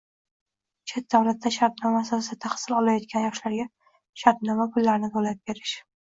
Chet 0.91 1.05
davlatda 1.15 1.49
shartnoma 1.57 1.99
asosida 2.05 2.37
taxsil 2.45 2.75
olayotgan 2.77 3.23
yoshlarga 3.25 3.67
shartnoma 4.23 4.67
pullarini 4.79 5.11
to‘lab 5.19 5.43
berish 5.51 5.75